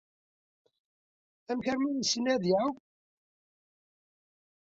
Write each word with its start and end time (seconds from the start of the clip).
Amek 1.49 1.67
armi 1.71 1.85
ur 1.89 1.97
yessin 1.97 2.25
ara 2.31 2.35
ad 2.39 2.43
iɛum? 2.51 2.75